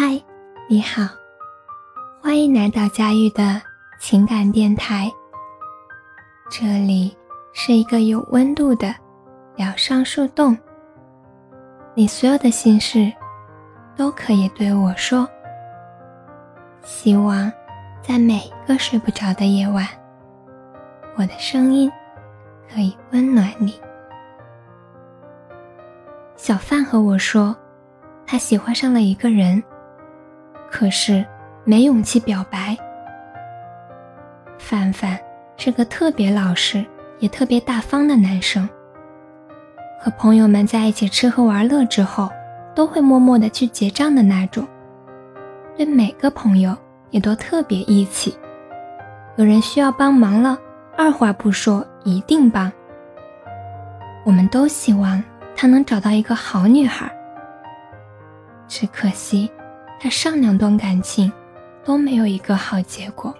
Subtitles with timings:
[0.00, 0.16] 嗨，
[0.68, 1.02] 你好，
[2.22, 3.60] 欢迎来到佳玉的
[3.98, 5.10] 情感电台。
[6.48, 7.16] 这里
[7.52, 8.94] 是一个有温度的
[9.56, 10.56] 疗伤树洞，
[11.94, 13.12] 你所有的心事
[13.96, 15.28] 都可以对我说。
[16.84, 17.50] 希望
[18.00, 19.84] 在每一个睡不着的夜晚，
[21.16, 21.90] 我的声音
[22.72, 23.74] 可以温暖你。
[26.36, 27.56] 小范和我说，
[28.24, 29.60] 他喜欢上了一个人。
[30.70, 31.24] 可是
[31.64, 32.76] 没勇气表白。
[34.58, 35.18] 范范
[35.56, 36.84] 是个特别老实
[37.18, 38.68] 也特别大方的男生。
[40.00, 42.30] 和朋友们在一起吃喝玩乐之后，
[42.74, 44.66] 都会默默的去结账的那种。
[45.76, 46.76] 对每个朋友
[47.10, 48.36] 也都特别义气。
[49.36, 50.58] 有人需要帮忙了，
[50.96, 52.70] 二话不说一定帮。
[54.24, 55.22] 我们都希望
[55.56, 57.10] 他能找到一个好女孩。
[58.68, 59.50] 只可惜。
[60.00, 61.32] 他上两段感情
[61.84, 63.34] 都没有一个好结果，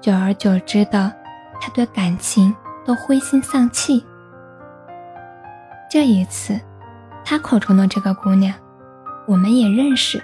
[0.00, 1.12] 久而久之的，
[1.60, 2.54] 他对感情
[2.84, 4.04] 都灰心丧气。
[5.90, 6.60] 这一次，
[7.24, 8.54] 他口中的这个姑娘，
[9.26, 10.22] 我们也认识。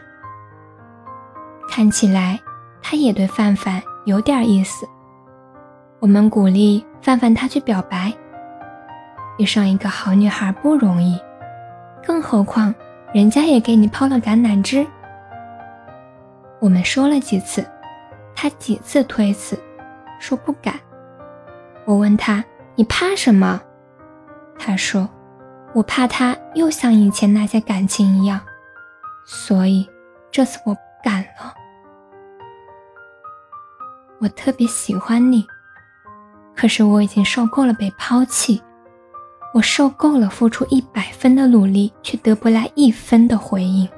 [1.68, 2.38] 看起来，
[2.80, 4.88] 他也对范范有点意思。
[5.98, 8.12] 我们鼓励范范他去表白。
[9.36, 11.20] 遇上一个好女孩不容易，
[12.04, 12.72] 更何况。
[13.14, 14.86] 人家也给你抛了橄榄枝。
[16.60, 17.66] 我们说了几次，
[18.34, 19.58] 他几次推辞，
[20.18, 20.74] 说不敢。
[21.86, 22.44] 我问他
[22.76, 23.62] ：“你怕什么？”
[24.58, 25.08] 他说
[25.72, 28.40] ：“我怕他又像以前那些感情一样，
[29.24, 29.88] 所以
[30.30, 31.54] 这次我不敢了。”
[34.20, 35.46] 我特别喜欢你，
[36.54, 38.62] 可是我已经受够了被抛弃。
[39.54, 43.88] 我受够了付出一百分的努力，却得不来一分的回应。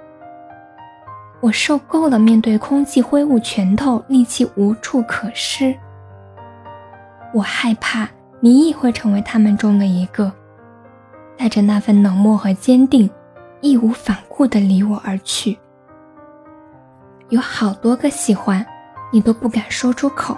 [1.40, 5.74] 我受够了面对空气挥舞拳头，力气无处可施。
[7.34, 8.08] 我害怕
[8.40, 10.32] 你也会成为他们中的一个，
[11.36, 13.10] 带着那份冷漠和坚定，
[13.60, 15.58] 义无反顾地离我而去。
[17.30, 18.64] 有好多个喜欢，
[19.12, 20.36] 你都不敢说出口，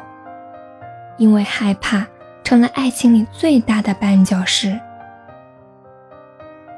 [1.19, 2.07] 因为害怕
[2.45, 4.79] 成了爱情里最大的绊脚石。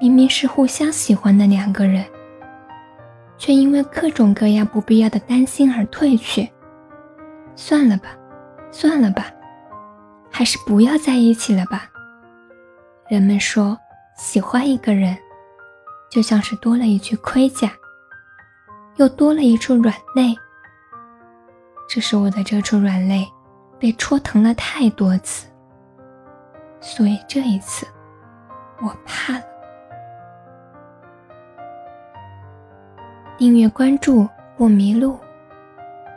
[0.00, 2.04] 明明是互相喜欢的两个人，
[3.38, 6.48] 却因为各种各样不必要的担心而退却。
[7.56, 8.16] 算了吧，
[8.70, 9.26] 算了吧，
[10.30, 11.88] 还是不要在一起了吧。
[13.08, 13.78] 人们说，
[14.16, 15.16] 喜欢一个人，
[16.10, 17.70] 就像是多了一具盔甲，
[18.96, 20.36] 又多了一处软肋。
[21.88, 23.26] 只是我的这处软肋，
[23.78, 25.46] 被戳疼了太多次，
[26.80, 27.86] 所以这一次，
[28.82, 29.44] 我怕了。
[33.44, 35.18] 订阅关注不迷路。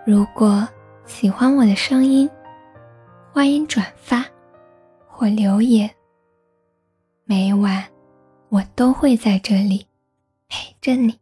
[0.05, 0.65] 如果
[1.05, 2.29] 喜欢我的声音，
[3.33, 4.25] 欢迎转发
[5.09, 5.93] 或留言。
[7.25, 7.83] 每晚
[8.47, 9.85] 我都会在这里
[10.47, 11.19] 陪着你。